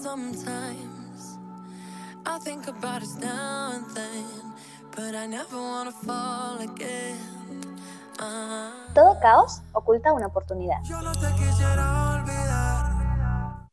sometimes. 0.00 1.38
I 2.24 2.38
think 2.38 2.68
about 2.68 3.02
us 3.02 3.16
now 3.16 3.72
and 3.74 3.84
then, 3.94 4.24
but 4.96 5.14
I 5.14 5.26
never 5.26 5.56
wanna 5.56 5.92
fall 5.92 6.58
again. 6.60 7.18
Ah. 8.18 8.72
Todo 8.94 9.18
caos 9.20 9.60
oculta 9.72 10.12
una 10.12 10.26
oportunidad. 10.26 10.82
Yo 10.84 11.00
no 11.02 11.12
te 11.12 11.28
quisiera 11.36 12.16
olvidar. 12.16 12.86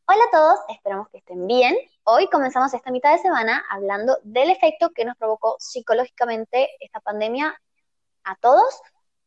Hola 0.10 0.24
a 0.24 0.32
todos, 0.32 0.60
esperamos 0.70 1.08
que 1.10 1.18
estén 1.18 1.48
bien. 1.48 1.76
Hoy 2.04 2.28
comenzamos 2.30 2.74
esta 2.74 2.92
mitad 2.92 3.12
de 3.14 3.20
semana 3.20 3.64
hablando 3.70 4.18
del 4.24 4.50
efecto 4.50 4.92
que 4.92 5.06
nos 5.06 5.18
provocó 5.18 5.56
psicológicamente 5.60 6.70
esta 6.80 7.00
pandemia 7.00 7.58
a 8.24 8.36
todos, 8.36 8.82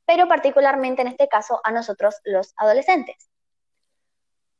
pero 0.07 0.29
particularmente 0.29 1.03
en 1.03 1.09
este 1.09 1.29
caso 1.29 1.61
a 1.64 1.71
nosotros 1.71 2.17
los 2.25 2.53
adolescentes. 2.57 3.30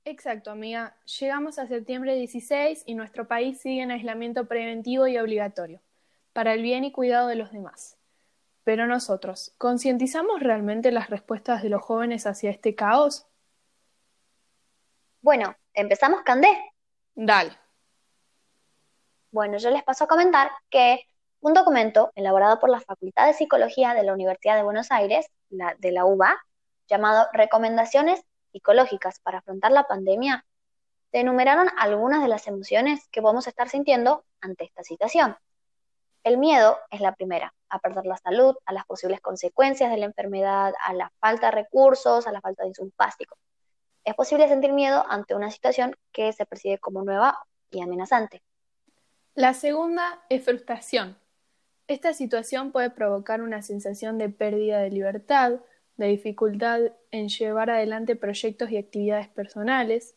Exacto, 0.05 0.51
amiga. 0.51 0.96
Llegamos 1.21 1.59
a 1.59 1.67
septiembre 1.67 2.14
16 2.14 2.85
y 2.87 2.95
nuestro 2.95 3.29
país 3.29 3.61
sigue 3.61 3.82
en 3.82 3.91
aislamiento 3.91 4.46
preventivo 4.46 5.07
y 5.07 5.18
obligatorio, 5.18 5.81
para 6.32 6.54
el 6.54 6.63
bien 6.63 6.85
y 6.85 6.93
cuidado 6.93 7.29
de 7.29 7.36
los 7.36 7.53
demás. 7.53 7.99
Pero 8.64 8.86
nosotros, 8.86 9.53
¿concientizamos 9.58 10.41
realmente 10.41 10.91
las 10.91 11.11
respuestas 11.11 11.63
de 11.63 11.68
los 11.68 11.82
jóvenes 11.82 12.27
hacia 12.27 12.50
este 12.50 12.75
caos? 12.75 13.27
Bueno, 15.21 15.55
empezamos, 15.75 16.22
Candé. 16.22 16.49
Dale. 17.14 17.53
Bueno, 19.30 19.58
yo 19.58 19.71
les 19.71 19.82
paso 19.82 20.05
a 20.05 20.08
comentar 20.08 20.50
que 20.71 21.05
un 21.41 21.53
documento 21.53 22.11
elaborado 22.14 22.58
por 22.58 22.71
la 22.71 22.80
Facultad 22.80 23.27
de 23.27 23.35
Psicología 23.35 23.94
de 23.94 24.03
la 24.03 24.14
Universidad 24.14 24.57
de 24.57 24.63
Buenos 24.63 24.91
Aires, 24.91 25.27
la, 25.50 25.75
de 25.79 25.93
la 25.93 26.07
UBA, 26.07 26.39
llamado 26.89 27.29
Recomendaciones 27.32 28.25
psicológicas 28.53 29.21
para 29.21 29.39
afrontar 29.39 29.72
la 29.72 29.85
pandemia, 29.85 30.45
se 31.11 31.21
enumeraron 31.21 31.68
algunas 31.77 32.22
de 32.22 32.28
las 32.28 32.47
emociones 32.47 33.08
que 33.08 33.22
podemos 33.22 33.47
estar 33.47 33.69
sintiendo 33.69 34.25
ante 34.41 34.64
esta 34.64 34.83
situación. 34.84 35.36
El 36.22 36.38
miedo 36.38 36.78
es 36.91 37.00
la 37.00 37.14
primera, 37.14 37.55
a 37.69 37.78
perder 37.78 38.06
la 38.06 38.16
salud, 38.16 38.55
a 38.66 38.72
las 38.72 38.84
posibles 38.84 39.20
consecuencias 39.20 39.91
de 39.91 39.97
la 39.97 40.06
enfermedad, 40.06 40.74
a 40.80 40.92
la 40.92 41.11
falta 41.19 41.47
de 41.47 41.52
recursos, 41.52 42.27
a 42.27 42.33
la 42.33 42.41
falta 42.41 42.62
de 42.62 42.69
insumos 42.69 42.92
básicos. 42.97 43.39
Es 44.05 44.14
posible 44.14 44.48
sentir 44.48 44.72
miedo 44.72 45.05
ante 45.08 45.34
una 45.34 45.50
situación 45.50 45.96
que 46.12 46.33
se 46.33 46.46
percibe 46.46 46.78
como 46.78 47.02
nueva 47.02 47.39
y 47.70 47.80
amenazante. 47.80 48.42
La 49.34 49.55
segunda 49.55 50.22
es 50.28 50.44
frustración. 50.44 51.19
Esta 51.86 52.12
situación 52.12 52.72
puede 52.72 52.91
provocar 52.91 53.41
una 53.42 53.62
sensación 53.62 54.19
de 54.19 54.28
pérdida 54.28 54.78
de 54.78 54.91
libertad, 54.91 55.61
de 56.00 56.12
dificultad 56.12 56.80
en 57.10 57.28
llevar 57.28 57.70
adelante 57.70 58.16
proyectos 58.16 58.70
y 58.70 58.78
actividades 58.78 59.28
personales. 59.28 60.16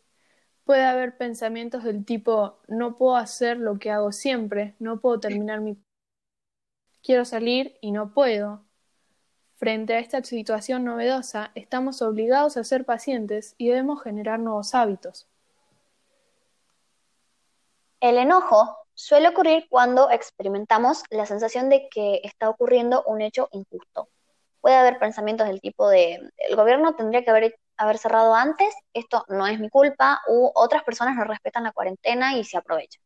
Puede 0.64 0.86
haber 0.86 1.18
pensamientos 1.18 1.84
del 1.84 2.06
tipo 2.06 2.62
no 2.68 2.98
puedo 2.98 3.18
hacer 3.18 3.58
lo 3.58 3.78
que 3.80 3.92
hago 3.92 4.12
siempre, 4.12 4.76
no 4.80 5.00
puedo 5.02 5.20
terminar 5.20 5.60
mi... 5.60 5.78
Quiero 7.04 7.26
salir 7.26 7.78
y 7.82 7.92
no 7.92 8.14
puedo. 8.14 8.64
Frente 9.56 9.94
a 9.94 10.00
esta 10.00 10.24
situación 10.24 10.86
novedosa, 10.86 11.52
estamos 11.54 12.02
obligados 12.02 12.56
a 12.56 12.64
ser 12.64 12.86
pacientes 12.86 13.56
y 13.58 13.68
debemos 13.68 14.02
generar 14.02 14.40
nuevos 14.40 14.74
hábitos. 14.74 15.28
El 18.00 18.18
enojo 18.18 18.78
suele 18.94 19.30
ocurrir 19.30 19.68
cuando 19.70 20.10
experimentamos 20.12 21.04
la 21.10 21.26
sensación 21.26 21.70
de 21.70 21.90
que 21.90 22.22
está 22.24 22.50
ocurriendo 22.50 23.04
un 23.06 23.22
hecho 23.22 23.50
injusto. 23.52 24.10
Puede 24.64 24.78
haber 24.78 24.98
pensamientos 24.98 25.46
del 25.46 25.60
tipo 25.60 25.90
de 25.90 26.22
el 26.38 26.56
gobierno 26.56 26.96
tendría 26.96 27.22
que 27.22 27.32
haber, 27.32 27.60
haber 27.76 27.98
cerrado 27.98 28.34
antes, 28.34 28.74
esto 28.94 29.26
no 29.28 29.46
es 29.46 29.60
mi 29.60 29.70
culpa, 29.70 30.22
u 30.30 30.52
otras 30.56 30.84
personas 30.84 31.18
no 31.18 31.26
respetan 31.26 31.66
la 31.66 31.74
cuarentena 31.74 32.38
y 32.38 32.46
se 32.46 32.56
aprovechan. 32.56 33.04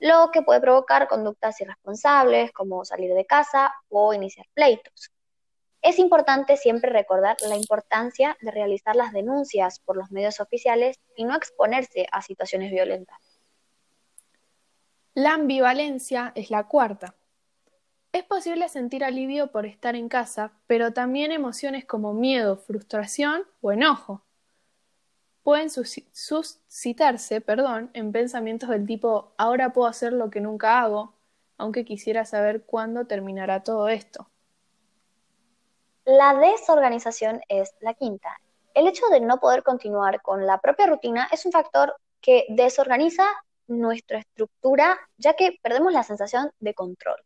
Lo 0.00 0.32
que 0.32 0.42
puede 0.42 0.60
provocar 0.60 1.06
conductas 1.06 1.60
irresponsables 1.60 2.50
como 2.50 2.84
salir 2.84 3.14
de 3.14 3.24
casa 3.24 3.72
o 3.88 4.12
iniciar 4.12 4.46
pleitos. 4.52 5.12
Es 5.80 6.00
importante 6.00 6.56
siempre 6.56 6.90
recordar 6.90 7.36
la 7.48 7.54
importancia 7.54 8.36
de 8.40 8.50
realizar 8.50 8.96
las 8.96 9.12
denuncias 9.12 9.78
por 9.78 9.96
los 9.96 10.10
medios 10.10 10.40
oficiales 10.40 10.98
y 11.14 11.22
no 11.22 11.36
exponerse 11.36 12.08
a 12.10 12.20
situaciones 12.20 12.72
violentas. 12.72 13.16
La 15.14 15.34
ambivalencia 15.34 16.32
es 16.34 16.50
la 16.50 16.66
cuarta. 16.66 17.14
Es 18.12 18.24
posible 18.24 18.68
sentir 18.68 19.04
alivio 19.04 19.52
por 19.52 19.66
estar 19.66 19.94
en 19.94 20.08
casa, 20.08 20.52
pero 20.66 20.92
también 20.92 21.30
emociones 21.30 21.84
como 21.84 22.12
miedo, 22.12 22.56
frustración 22.56 23.44
o 23.60 23.70
enojo. 23.70 24.22
Pueden 25.44 25.70
suscitarse, 25.70 27.40
perdón, 27.40 27.90
en 27.92 28.10
pensamientos 28.10 28.68
del 28.68 28.84
tipo 28.84 29.32
ahora 29.38 29.72
puedo 29.72 29.86
hacer 29.86 30.12
lo 30.12 30.28
que 30.28 30.40
nunca 30.40 30.80
hago, 30.80 31.14
aunque 31.56 31.84
quisiera 31.84 32.24
saber 32.24 32.64
cuándo 32.64 33.06
terminará 33.06 33.62
todo 33.62 33.88
esto. 33.88 34.28
La 36.04 36.34
desorganización 36.34 37.42
es 37.48 37.74
la 37.78 37.94
quinta. 37.94 38.40
El 38.74 38.88
hecho 38.88 39.06
de 39.06 39.20
no 39.20 39.38
poder 39.38 39.62
continuar 39.62 40.20
con 40.20 40.46
la 40.46 40.58
propia 40.58 40.86
rutina 40.86 41.28
es 41.30 41.46
un 41.46 41.52
factor 41.52 41.94
que 42.20 42.46
desorganiza 42.48 43.24
nuestra 43.68 44.18
estructura, 44.18 44.98
ya 45.16 45.34
que 45.34 45.58
perdemos 45.62 45.92
la 45.92 46.02
sensación 46.02 46.50
de 46.58 46.74
control. 46.74 47.20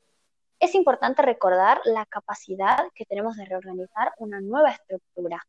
Es 0.60 0.74
importante 0.74 1.22
recordar 1.22 1.80
la 1.84 2.06
capacidad 2.06 2.78
que 2.94 3.04
tenemos 3.04 3.36
de 3.36 3.44
reorganizar 3.44 4.12
una 4.18 4.40
nueva 4.40 4.70
estructura. 4.70 5.46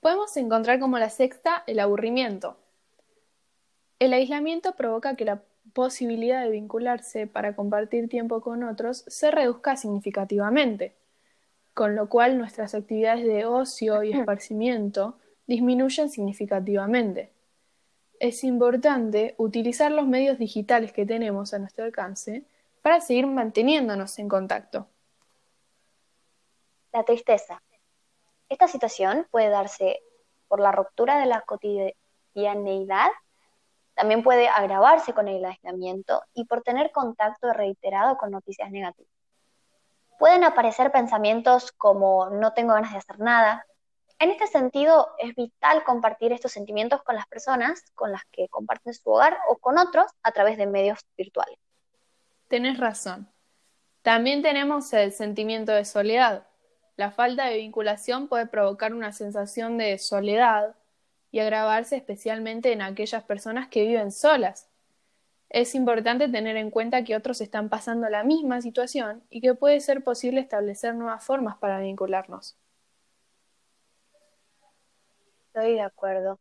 Podemos 0.00 0.36
encontrar 0.36 0.78
como 0.78 0.98
la 0.98 1.10
sexta 1.10 1.64
el 1.66 1.80
aburrimiento. 1.80 2.56
El 3.98 4.12
aislamiento 4.12 4.76
provoca 4.76 5.16
que 5.16 5.24
la 5.24 5.42
posibilidad 5.72 6.42
de 6.42 6.50
vincularse 6.50 7.26
para 7.26 7.56
compartir 7.56 8.08
tiempo 8.08 8.40
con 8.40 8.62
otros 8.62 9.04
se 9.08 9.30
reduzca 9.30 9.76
significativamente, 9.76 10.94
con 11.74 11.96
lo 11.96 12.08
cual 12.08 12.38
nuestras 12.38 12.74
actividades 12.74 13.24
de 13.24 13.46
ocio 13.46 14.02
y 14.02 14.12
esparcimiento 14.12 15.18
disminuyen 15.46 16.08
significativamente. 16.08 17.35
Es 18.18 18.44
importante 18.44 19.34
utilizar 19.38 19.92
los 19.92 20.06
medios 20.06 20.38
digitales 20.38 20.92
que 20.92 21.06
tenemos 21.06 21.52
a 21.52 21.58
nuestro 21.58 21.84
alcance 21.84 22.44
para 22.82 23.00
seguir 23.00 23.26
manteniéndonos 23.26 24.18
en 24.18 24.28
contacto. 24.28 24.88
La 26.92 27.04
tristeza. 27.04 27.62
Esta 28.48 28.68
situación 28.68 29.26
puede 29.30 29.48
darse 29.48 30.00
por 30.48 30.60
la 30.60 30.72
ruptura 30.72 31.18
de 31.18 31.26
la 31.26 31.42
cotidianeidad, 31.42 33.10
también 33.94 34.22
puede 34.22 34.48
agravarse 34.48 35.12
con 35.14 35.26
el 35.26 35.44
aislamiento 35.44 36.22
y 36.34 36.44
por 36.44 36.62
tener 36.62 36.92
contacto 36.92 37.52
reiterado 37.52 38.16
con 38.16 38.30
noticias 38.30 38.70
negativas. 38.70 39.10
Pueden 40.18 40.44
aparecer 40.44 40.92
pensamientos 40.92 41.72
como 41.72 42.30
no 42.30 42.52
tengo 42.52 42.74
ganas 42.74 42.92
de 42.92 42.98
hacer 42.98 43.18
nada, 43.18 43.66
en 44.18 44.30
este 44.30 44.46
sentido, 44.46 45.08
es 45.18 45.34
vital 45.34 45.84
compartir 45.84 46.32
estos 46.32 46.52
sentimientos 46.52 47.02
con 47.02 47.16
las 47.16 47.26
personas 47.26 47.82
con 47.94 48.12
las 48.12 48.24
que 48.32 48.48
comparten 48.48 48.94
su 48.94 49.10
hogar 49.10 49.36
o 49.48 49.58
con 49.58 49.76
otros 49.78 50.06
a 50.22 50.32
través 50.32 50.56
de 50.56 50.66
medios 50.66 51.00
virtuales. 51.18 51.58
Tenés 52.48 52.78
razón. 52.78 53.28
También 54.00 54.40
tenemos 54.40 54.90
el 54.94 55.12
sentimiento 55.12 55.72
de 55.72 55.84
soledad. 55.84 56.46
La 56.96 57.10
falta 57.10 57.46
de 57.46 57.58
vinculación 57.58 58.28
puede 58.28 58.46
provocar 58.46 58.94
una 58.94 59.12
sensación 59.12 59.76
de 59.76 59.98
soledad 59.98 60.76
y 61.30 61.40
agravarse 61.40 61.96
especialmente 61.96 62.72
en 62.72 62.80
aquellas 62.80 63.22
personas 63.24 63.68
que 63.68 63.84
viven 63.84 64.12
solas. 64.12 64.70
Es 65.50 65.74
importante 65.74 66.28
tener 66.28 66.56
en 66.56 66.70
cuenta 66.70 67.04
que 67.04 67.16
otros 67.16 67.42
están 67.42 67.68
pasando 67.68 68.08
la 68.08 68.24
misma 68.24 68.62
situación 68.62 69.22
y 69.28 69.42
que 69.42 69.54
puede 69.54 69.80
ser 69.80 70.02
posible 70.02 70.40
establecer 70.40 70.94
nuevas 70.94 71.22
formas 71.22 71.58
para 71.58 71.80
vincularnos 71.80 72.56
estoy 75.56 75.74
de 75.74 75.82
acuerdo. 75.82 76.38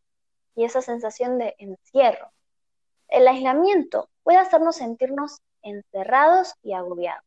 Y 0.56 0.66
esa 0.66 0.82
sensación 0.82 1.38
de 1.38 1.56
encierro. 1.58 2.32
El 3.08 3.28
aislamiento 3.28 4.10
puede 4.24 4.40
hacernos 4.40 4.78
sentirnos 4.78 5.42
encerrados 5.62 6.54
y 6.64 6.74
agobiados. 6.74 7.24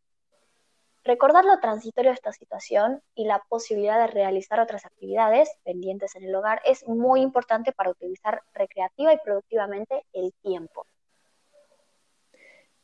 Recordar 1.04 1.44
lo 1.44 1.58
transitorio 1.60 2.10
de 2.10 2.16
esta 2.16 2.32
situación 2.32 3.02
y 3.14 3.24
la 3.24 3.42
posibilidad 3.48 3.98
de 3.98 4.08
realizar 4.08 4.60
otras 4.60 4.84
actividades 4.84 5.50
pendientes 5.64 6.14
en 6.16 6.24
el 6.24 6.34
hogar 6.34 6.60
es 6.64 6.86
muy 6.86 7.22
importante 7.22 7.72
para 7.72 7.90
utilizar 7.90 8.42
recreativa 8.52 9.12
y 9.12 9.18
productivamente 9.18 10.04
el 10.12 10.34
tiempo. 10.42 10.86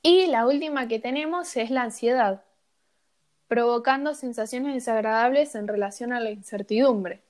Y 0.01 0.27
la 0.27 0.47
última 0.47 0.89
que 0.89 0.99
tenemos 0.99 1.57
es 1.57 1.71
la 1.71 1.83
ansiedad, 1.83 2.45
provocando 3.49 4.15
sensaciones 4.15 4.75
desagradables 4.75 5.55
en 5.55 5.69
relación 5.69 6.13
a 6.13 6.21
la 6.21 6.31
incertidumbre. 6.31 7.23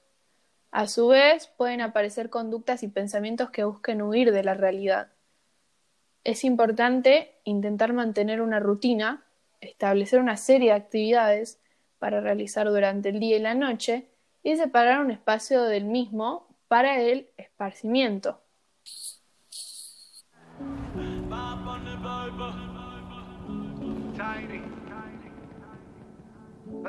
A 0.75 0.89
su 0.89 1.07
vez, 1.07 1.47
pueden 1.57 1.81
aparecer 1.81 2.31
conductas 2.31 2.83
y 2.83 2.89
pensamientos 2.89 3.51
que 3.51 3.63
busquen 3.63 4.03
huir 4.03 4.33
de 4.33 4.43
la 4.43 4.55
realidad. 4.55 5.07
Es 6.25 6.43
importante 6.43 7.37
intentar 7.45 7.93
mantener 7.93 8.41
una 8.41 8.59
rutina, 8.59 9.25
establecer 9.61 10.19
una 10.19 10.37
serie 10.37 10.71
de 10.71 10.77
actividades 10.77 11.61
para 12.01 12.21
realizar 12.21 12.67
durante 12.67 13.11
el 13.11 13.21
día 13.21 13.37
y 13.37 13.41
la 13.41 13.55
noche 13.55 14.09
y 14.43 14.57
separar 14.57 15.01
un 15.01 15.13
espacio 15.13 15.63
del 15.63 15.85
mismo 15.85 16.49
para 16.67 17.01
el 17.01 17.29
esparcimiento. 17.37 18.41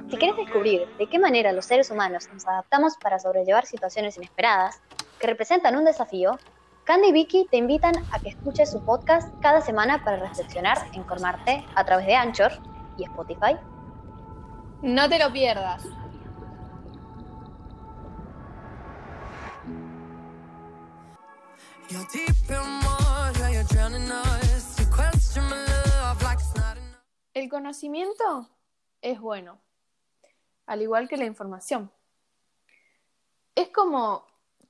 Si 0.09 0.17
quieres 0.17 0.35
descubrir 0.35 0.87
de 0.97 1.07
qué 1.07 1.19
manera 1.19 1.53
los 1.53 1.65
seres 1.65 1.89
humanos 1.89 2.27
nos 2.33 2.45
adaptamos 2.45 2.97
para 2.97 3.17
sobrellevar 3.17 3.65
situaciones 3.65 4.17
inesperadas 4.17 4.81
que 5.19 5.27
representan 5.27 5.77
un 5.77 5.85
desafío, 5.85 6.37
Candy 6.83 7.07
y 7.07 7.11
Vicky 7.13 7.47
te 7.49 7.57
invitan 7.57 7.95
a 8.11 8.19
que 8.19 8.29
escuches 8.29 8.69
su 8.71 8.83
podcast 8.83 9.33
cada 9.41 9.61
semana 9.61 10.03
para 10.03 10.17
reflexionar 10.17 10.77
e 10.93 10.97
informarte 10.97 11.65
a 11.75 11.85
través 11.85 12.05
de 12.07 12.15
Anchor 12.15 12.51
y 12.97 13.05
Spotify. 13.05 13.55
No 14.81 15.09
te 15.09 15.17
lo 15.17 15.31
pierdas. 15.31 15.83
El 27.33 27.49
conocimiento 27.49 28.49
es 29.01 29.19
bueno, 29.19 29.61
al 30.65 30.81
igual 30.81 31.07
que 31.07 31.17
la 31.17 31.25
información. 31.25 31.91
Es 33.55 33.69
como 33.69 34.25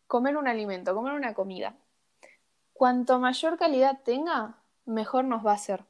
comer 0.07 0.37
un 0.37 0.47
alimento, 0.47 0.93
comer 0.93 1.13
una 1.13 1.33
comida. 1.33 1.75
Cuanto 2.73 3.19
mayor 3.19 3.57
calidad 3.57 4.01
tenga, 4.03 4.57
mejor 4.85 5.25
nos 5.25 5.45
va 5.45 5.53
a 5.53 5.57
ser. 5.57 5.83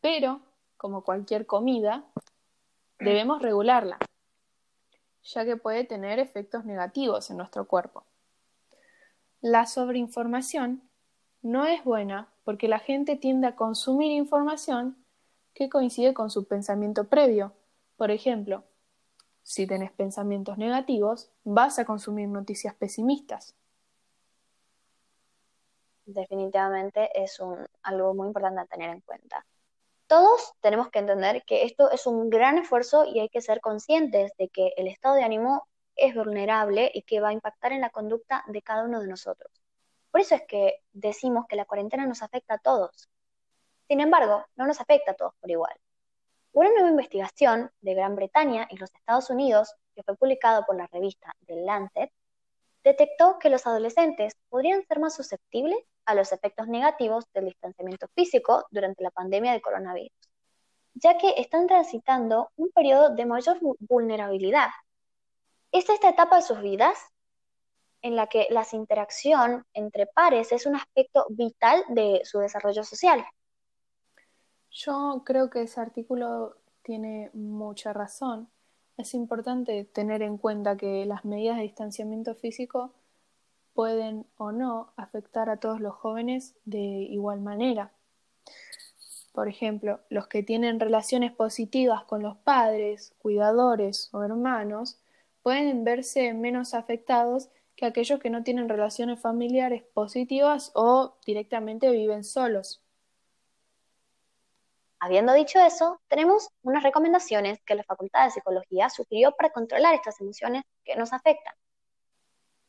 Pero, 0.00 0.40
como 0.76 1.04
cualquier 1.04 1.46
comida, 1.46 2.04
debemos 2.98 3.42
regularla, 3.42 3.98
ya 5.22 5.44
que 5.44 5.56
puede 5.56 5.84
tener 5.84 6.18
efectos 6.18 6.64
negativos 6.64 7.30
en 7.30 7.36
nuestro 7.36 7.66
cuerpo. 7.66 8.04
La 9.40 9.66
sobreinformación 9.66 10.82
no 11.42 11.66
es 11.66 11.84
buena 11.84 12.28
porque 12.44 12.68
la 12.68 12.78
gente 12.78 13.16
tiende 13.16 13.48
a 13.48 13.56
consumir 13.56 14.12
información 14.12 14.96
que 15.54 15.68
coincide 15.68 16.14
con 16.14 16.30
su 16.30 16.46
pensamiento 16.46 17.08
previo. 17.08 17.52
Por 17.96 18.10
ejemplo, 18.10 18.64
si 19.42 19.66
tenés 19.66 19.92
pensamientos 19.92 20.58
negativos, 20.58 21.30
vas 21.44 21.78
a 21.78 21.84
consumir 21.84 22.28
noticias 22.28 22.74
pesimistas. 22.74 23.54
Definitivamente 26.04 27.10
es 27.14 27.38
algo 27.82 28.14
muy 28.14 28.26
importante 28.26 28.60
a 28.60 28.66
tener 28.66 28.90
en 28.90 29.00
cuenta. 29.00 29.46
Todos 30.06 30.52
tenemos 30.60 30.90
que 30.90 30.98
entender 30.98 31.42
que 31.44 31.64
esto 31.64 31.90
es 31.90 32.06
un 32.06 32.28
gran 32.28 32.58
esfuerzo 32.58 33.04
y 33.04 33.20
hay 33.20 33.28
que 33.28 33.40
ser 33.40 33.60
conscientes 33.60 34.32
de 34.36 34.48
que 34.48 34.72
el 34.76 34.86
estado 34.86 35.14
de 35.14 35.24
ánimo 35.24 35.66
es 35.96 36.14
vulnerable 36.14 36.90
y 36.92 37.02
que 37.02 37.20
va 37.20 37.28
a 37.28 37.32
impactar 37.32 37.72
en 37.72 37.80
la 37.80 37.90
conducta 37.90 38.44
de 38.46 38.62
cada 38.62 38.84
uno 38.84 39.00
de 39.00 39.08
nosotros. 39.08 39.50
Por 40.10 40.20
eso 40.20 40.34
es 40.34 40.42
que 40.46 40.82
decimos 40.92 41.46
que 41.48 41.56
la 41.56 41.64
cuarentena 41.64 42.06
nos 42.06 42.22
afecta 42.22 42.54
a 42.54 42.58
todos. 42.58 43.08
Sin 43.88 44.00
embargo, 44.00 44.44
no 44.56 44.66
nos 44.66 44.80
afecta 44.80 45.12
a 45.12 45.14
todos 45.14 45.34
por 45.40 45.50
igual. 45.50 45.74
Una 46.52 46.70
nueva 46.70 46.90
investigación 46.90 47.70
de 47.80 47.94
Gran 47.94 48.14
Bretaña 48.14 48.66
y 48.70 48.76
los 48.76 48.94
Estados 48.94 49.30
Unidos, 49.30 49.74
que 49.94 50.02
fue 50.02 50.16
publicado 50.16 50.64
por 50.66 50.76
la 50.76 50.86
revista 50.86 51.34
The 51.46 51.56
Lancet, 51.56 52.12
detectó 52.84 53.38
que 53.38 53.48
los 53.48 53.66
adolescentes 53.66 54.34
podrían 54.50 54.84
ser 54.86 55.00
más 55.00 55.14
susceptibles 55.14 55.78
a 56.04 56.14
los 56.14 56.30
efectos 56.30 56.68
negativos 56.68 57.24
del 57.32 57.46
distanciamiento 57.46 58.06
físico 58.14 58.66
durante 58.70 59.02
la 59.02 59.10
pandemia 59.10 59.52
de 59.52 59.62
coronavirus, 59.62 60.12
ya 60.94 61.16
que 61.16 61.34
están 61.38 61.66
transitando 61.66 62.50
un 62.56 62.70
periodo 62.70 63.14
de 63.14 63.24
mayor 63.24 63.58
vulnerabilidad 63.80 64.68
es 65.72 65.88
esta 65.88 66.10
etapa 66.10 66.36
de 66.36 66.42
sus 66.42 66.60
vidas 66.60 66.98
en 68.02 68.14
la 68.14 68.26
que 68.26 68.46
la 68.50 68.66
interacción 68.72 69.64
entre 69.72 70.06
pares 70.06 70.52
es 70.52 70.66
un 70.66 70.76
aspecto 70.76 71.26
vital 71.30 71.82
de 71.88 72.20
su 72.24 72.40
desarrollo 72.40 72.84
social. 72.84 73.24
Yo 74.72 75.22
creo 75.26 75.50
que 75.50 75.62
ese 75.62 75.80
artículo 75.80 76.56
tiene 76.82 77.30
mucha 77.34 77.92
razón. 77.92 78.48
Es 78.96 79.12
importante 79.12 79.84
tener 79.84 80.22
en 80.22 80.38
cuenta 80.38 80.78
que 80.78 81.04
las 81.04 81.26
medidas 81.26 81.58
de 81.58 81.64
distanciamiento 81.64 82.34
físico 82.34 82.92
pueden 83.74 84.26
o 84.38 84.50
no 84.50 84.92
afectar 84.96 85.50
a 85.50 85.58
todos 85.58 85.80
los 85.80 85.94
jóvenes 85.94 86.54
de 86.64 86.78
igual 86.78 87.40
manera. 87.40 87.92
Por 89.32 89.48
ejemplo, 89.48 90.00
los 90.08 90.26
que 90.26 90.42
tienen 90.42 90.80
relaciones 90.80 91.32
positivas 91.32 92.04
con 92.04 92.22
los 92.22 92.36
padres, 92.38 93.14
cuidadores 93.18 94.08
o 94.12 94.22
hermanos 94.22 94.98
pueden 95.42 95.84
verse 95.84 96.32
menos 96.32 96.72
afectados 96.72 97.50
que 97.76 97.86
aquellos 97.86 98.20
que 98.20 98.30
no 98.30 98.42
tienen 98.42 98.68
relaciones 98.68 99.20
familiares 99.20 99.82
positivas 99.82 100.70
o 100.74 101.14
directamente 101.26 101.90
viven 101.90 102.24
solos. 102.24 102.81
Habiendo 105.04 105.32
dicho 105.32 105.58
eso, 105.58 106.00
tenemos 106.06 106.50
unas 106.62 106.84
recomendaciones 106.84 107.60
que 107.66 107.74
la 107.74 107.82
Facultad 107.82 108.22
de 108.24 108.30
Psicología 108.30 108.88
sugirió 108.88 109.32
para 109.32 109.50
controlar 109.50 109.96
estas 109.96 110.20
emociones 110.20 110.62
que 110.84 110.94
nos 110.94 111.12
afectan. 111.12 111.54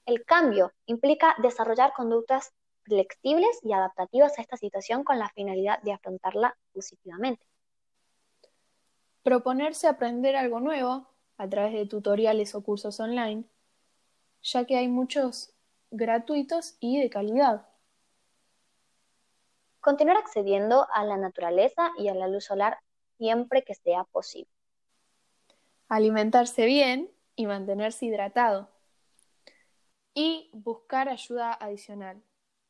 El 0.08 0.26
cambio 0.26 0.72
implica 0.88 1.36
desarrollar 1.44 1.94
conductas 1.94 2.52
flexibles 2.86 3.60
y 3.62 3.72
adaptativas 3.74 4.40
a 4.40 4.42
esta 4.42 4.58
situación 4.58 5.04
con 5.04 5.20
la 5.20 5.30
finalidad 5.30 5.80
de 5.84 5.94
afrontarla 5.94 6.58
positivamente. 6.74 7.46
Proponerse 9.22 9.88
aprender 9.88 10.36
algo 10.36 10.60
nuevo 10.60 11.08
a 11.38 11.48
través 11.48 11.74
de 11.74 11.86
tutoriales 11.86 12.56
o 12.56 12.64
cursos 12.64 13.00
online, 13.00 13.44
ya 14.42 14.66
que 14.66 14.78
hay 14.78 14.88
muchos 14.88 15.54
gratuitos 15.92 16.78
y 16.80 17.00
de 17.00 17.12
calidad. 17.12 17.68
Continuar 19.84 20.16
accediendo 20.16 20.88
a 20.94 21.04
la 21.04 21.18
naturaleza 21.18 21.92
y 21.98 22.08
a 22.08 22.16
la 22.16 22.30
luz 22.30 22.46
solar 22.46 22.80
siempre 23.18 23.66
que 23.66 23.76
sea 23.76 24.06
posible. 24.06 24.50
Alimentarse 25.90 26.66
bien 26.66 27.12
y 27.36 27.48
mantenerse 27.48 28.06
hidratado. 28.06 28.70
Y 30.14 30.50
buscar 30.54 31.10
ayuda 31.10 31.52
adicional. 31.52 32.24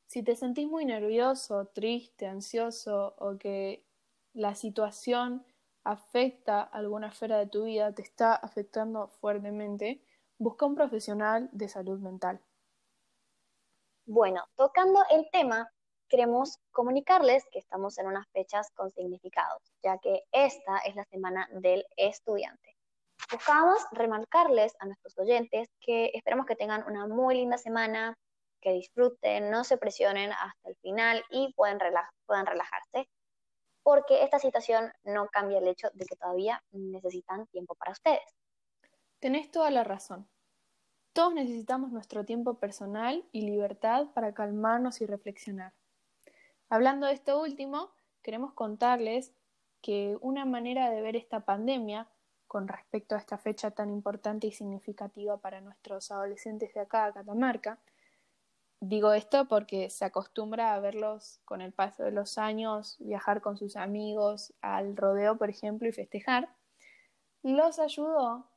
Si 0.08 0.24
te 0.24 0.36
sentís 0.36 0.68
muy 0.68 0.86
nervioso, 0.86 1.68
triste, 1.68 2.26
ansioso 2.26 3.14
o 3.20 3.38
que 3.38 3.86
la 4.34 4.56
situación 4.56 5.46
afecta 5.84 6.64
alguna 6.64 7.10
esfera 7.10 7.38
de 7.38 7.46
tu 7.46 7.66
vida, 7.66 7.94
te 7.94 8.02
está 8.02 8.34
afectando 8.34 9.10
fuertemente, 9.22 10.02
busca 10.40 10.66
un 10.66 10.74
profesional 10.74 11.48
de 11.52 11.70
salud 11.70 12.00
mental. 12.00 12.42
Bueno, 14.08 14.48
tocando 14.56 15.00
el 15.12 15.30
tema, 15.32 15.72
queremos 16.14 16.60
comunicarles 16.70 17.44
que 17.52 17.58
estamos 17.58 17.98
en 17.98 18.06
unas 18.06 18.28
fechas 18.34 18.70
con 18.76 18.92
significados, 18.92 19.64
ya 19.82 19.98
que 19.98 20.22
esta 20.32 20.78
es 20.86 20.96
la 20.96 21.06
semana 21.06 21.50
del 21.54 21.88
estudiante. 21.98 22.78
Buscamos 23.32 23.84
remarcarles 23.92 24.76
a 24.78 24.86
nuestros 24.86 25.18
oyentes 25.18 25.70
que 25.80 26.12
esperamos 26.14 26.46
que 26.46 26.56
tengan 26.56 26.86
una 26.86 27.08
muy 27.08 27.34
linda 27.34 27.58
semana, 27.58 28.14
que 28.62 28.74
disfruten, 28.74 29.50
no 29.50 29.64
se 29.64 29.78
presionen 29.78 30.32
hasta 30.34 30.70
el 30.70 30.76
final 30.84 31.24
y 31.32 31.52
pueden, 31.54 31.80
puedan 32.28 32.46
relajarse 32.46 33.10
porque 33.82 34.24
esta 34.24 34.38
situación 34.38 34.94
no 35.04 35.30
cambia 35.30 35.58
el 35.58 35.68
hecho 35.68 35.90
de 35.96 36.06
que 36.06 36.16
todavía 36.16 36.64
necesitan 36.72 37.48
tiempo 37.48 37.74
para 37.74 37.92
ustedes. 37.92 38.36
Tenés 39.20 39.50
toda 39.50 39.72
la 39.72 39.84
razón. 39.84 40.30
Todos 41.14 41.34
necesitamos 41.34 41.92
nuestro 41.92 42.24
tiempo 42.24 42.60
personal 42.60 43.28
y 43.32 43.42
libertad 43.42 44.12
para 44.14 44.36
calmarnos 44.36 45.02
y 45.02 45.08
reflexionar. 45.08 45.74
Hablando 46.74 47.06
de 47.06 47.14
esto 47.14 47.40
último, 47.40 47.92
queremos 48.24 48.54
contarles 48.54 49.32
que 49.84 50.18
una 50.22 50.44
manera 50.44 50.90
de 50.90 51.04
ver 51.04 51.16
esta 51.16 51.42
pandemia 51.42 52.08
con 52.48 52.68
respecto 52.68 53.14
a 53.14 53.20
esta 53.20 53.38
fecha 53.38 53.70
tan 53.70 53.92
importante 53.92 54.48
y 54.48 54.52
significativa 54.52 55.38
para 55.38 55.62
nuestros 55.62 56.10
adolescentes 56.10 56.74
de 56.74 56.80
acá, 56.80 57.14
Catamarca, 57.14 57.78
Digo 58.80 59.14
esto 59.14 59.48
porque 59.48 59.92
se 59.92 60.04
acostumbra 60.04 60.74
a 60.74 60.80
verlos 60.80 61.42
con 61.46 61.62
el 61.62 61.74
paso 61.74 62.06
de 62.06 62.12
los 62.12 62.40
años, 62.40 62.98
viajar 62.98 63.42
con 63.42 63.56
sus 63.56 63.76
amigos 63.76 64.52
al 64.62 64.98
rodeo, 64.98 65.38
por 65.38 65.52
ejemplo, 65.52 65.88
y 65.88 65.92
festejar. 65.92 66.50
Los 67.44 67.78
ayudó 67.78 68.48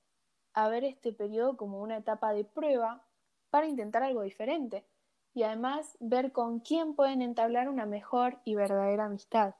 a 0.54 0.68
ver 0.70 0.84
este 0.84 1.12
periodo 1.12 1.58
como 1.58 1.82
una 1.82 1.98
etapa 1.98 2.32
de 2.32 2.44
prueba 2.46 3.04
para 3.50 3.66
intentar 3.66 4.02
algo 4.02 4.22
diferente 4.22 4.86
y 5.36 5.42
además 5.42 5.98
ver 6.00 6.32
con 6.32 6.60
quién 6.60 6.94
pueden 6.94 7.20
entablar 7.20 7.68
una 7.68 7.84
mejor 7.84 8.40
y 8.46 8.54
verdadera 8.54 9.04
amistad. 9.04 9.54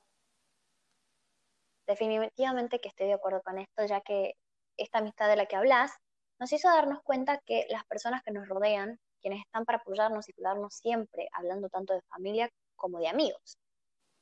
Definitivamente 1.87 2.81
que 2.81 2.89
estoy 2.89 3.09
de 3.09 3.13
acuerdo 3.13 3.43
con 3.43 3.59
esto, 3.59 3.85
ya 3.85 4.01
que 4.01 4.37
esta 4.79 4.99
amistad 4.99 5.29
de 5.29 5.37
la 5.37 5.45
que 5.45 5.55
hablas 5.55 5.93
nos 6.41 6.51
hizo 6.55 6.71
darnos 6.71 7.03
cuenta 7.03 7.43
que 7.45 7.67
las 7.69 7.85
personas 7.85 8.23
que 8.23 8.33
nos 8.33 8.49
rodean 8.49 8.99
quienes 9.21 9.41
están 9.43 9.67
para 9.67 9.77
apoyarnos 9.77 10.27
y 10.31 10.33
cuidarnos 10.33 10.73
siempre, 10.75 11.29
hablando 11.33 11.69
tanto 11.69 11.93
de 11.93 12.01
familia 12.09 12.49
como 12.75 12.99
de 12.99 13.09
amigos. 13.09 13.59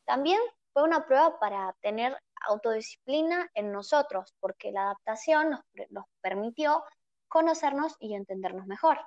También 0.04 0.40
fue 0.72 0.82
una 0.82 1.06
prueba 1.06 1.38
para 1.38 1.76
tener 1.82 2.18
autodisciplina 2.48 3.48
en 3.54 3.70
nosotros, 3.70 4.34
porque 4.40 4.72
la 4.72 4.86
adaptación 4.86 5.50
nos, 5.50 5.60
nos 5.90 6.04
permitió 6.20 6.82
conocernos 7.28 7.94
y 8.00 8.16
entendernos 8.16 8.66
mejor. 8.66 8.98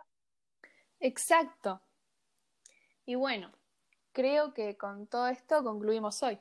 Exacto. 1.01 1.81
Y 3.07 3.15
bueno, 3.15 3.49
creo 4.11 4.53
que 4.53 4.77
con 4.77 5.07
todo 5.07 5.27
esto 5.29 5.63
concluimos 5.63 6.21
hoy. 6.23 6.37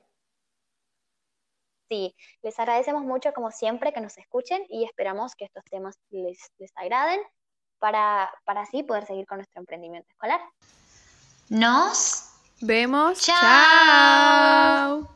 Sí, 1.88 2.16
les 2.42 2.58
agradecemos 2.58 3.04
mucho 3.04 3.32
como 3.32 3.52
siempre 3.52 3.92
que 3.92 4.00
nos 4.00 4.18
escuchen 4.18 4.66
y 4.68 4.84
esperamos 4.84 5.36
que 5.36 5.44
estos 5.44 5.62
temas 5.70 5.96
les, 6.10 6.50
les 6.58 6.72
agraden 6.74 7.20
para, 7.78 8.28
para 8.44 8.62
así 8.62 8.82
poder 8.82 9.06
seguir 9.06 9.26
con 9.26 9.38
nuestro 9.38 9.60
emprendimiento 9.60 10.08
escolar. 10.10 10.40
Nos 11.48 12.32
vemos. 12.60 13.20
Chao. 13.22 13.38
Chao. 13.38 15.08